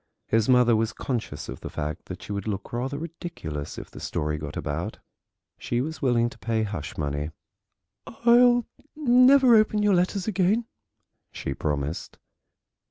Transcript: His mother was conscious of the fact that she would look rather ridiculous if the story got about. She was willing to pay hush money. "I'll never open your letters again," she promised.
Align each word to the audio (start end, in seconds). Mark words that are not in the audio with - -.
His 0.25 0.49
mother 0.49 0.75
was 0.75 0.93
conscious 0.93 1.47
of 1.47 1.59
the 1.59 1.69
fact 1.69 2.05
that 2.05 2.23
she 2.23 2.31
would 2.31 2.47
look 2.47 2.73
rather 2.73 2.97
ridiculous 2.97 3.77
if 3.77 3.91
the 3.91 3.99
story 3.99 4.39
got 4.39 4.57
about. 4.57 4.97
She 5.59 5.79
was 5.79 6.01
willing 6.01 6.27
to 6.31 6.39
pay 6.39 6.63
hush 6.63 6.97
money. 6.97 7.29
"I'll 8.07 8.65
never 8.95 9.55
open 9.55 9.83
your 9.83 9.93
letters 9.93 10.27
again," 10.27 10.65
she 11.31 11.53
promised. 11.53 12.17